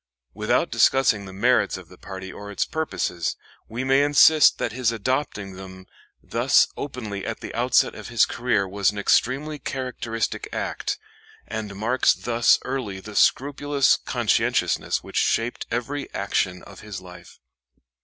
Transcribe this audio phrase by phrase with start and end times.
[0.33, 3.35] Without discussing the merits of the party or its purposes,
[3.69, 5.85] we may insist that his adopting them
[6.23, 10.97] thus openly at the outset of his career was an extremely characteristic act,
[11.47, 17.37] and marks thus early the scrupulous conscientiousness which shaped every action of his life.